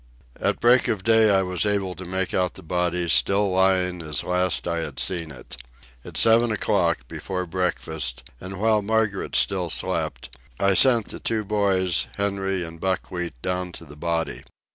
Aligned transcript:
At 0.39 0.59
break 0.59 0.87
of 0.87 1.03
day 1.03 1.29
I 1.29 1.43
was 1.43 1.63
able 1.63 1.93
to 1.93 2.05
make 2.05 2.33
out 2.33 2.55
the 2.55 2.63
body, 2.63 3.07
still 3.07 3.51
lying 3.51 4.01
as 4.01 4.23
last 4.23 4.67
I 4.67 4.79
had 4.79 4.97
seen 4.97 5.29
it. 5.29 5.57
At 6.03 6.17
seven 6.17 6.51
o'clock, 6.51 7.07
before 7.07 7.45
breakfast, 7.45 8.23
and 8.39 8.59
while 8.59 8.81
Margaret 8.81 9.35
still 9.35 9.69
slept, 9.69 10.35
I 10.59 10.73
sent 10.73 11.09
the 11.09 11.19
two 11.19 11.45
boys, 11.45 12.07
Henry 12.15 12.63
and 12.63 12.79
Buckwheat, 12.81 13.39
down 13.43 13.73
to 13.73 13.85
the 13.85 13.95
body. 13.95 14.43